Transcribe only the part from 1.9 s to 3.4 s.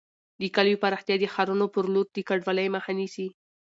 لور د کډوالۍ مخه نیسي.